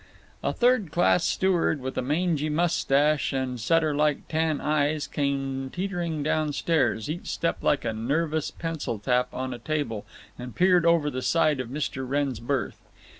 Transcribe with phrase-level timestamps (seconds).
[0.43, 6.23] A third class steward with a mangy mustache and setter like tan eyes came teetering
[6.23, 10.03] down stairs, each step like a nervous pencil tap on a table,
[10.39, 12.03] and peered over the side of Mr.
[12.09, 12.81] Wrenn's berth.